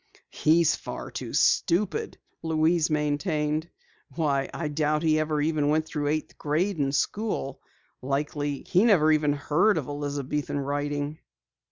[0.31, 3.69] "He's far too stupid," Louise maintained.
[4.15, 7.61] "Why, I doubt that he ever went through eighth grade in school.
[8.01, 11.19] Likely he never even heard of Elizabethan writing."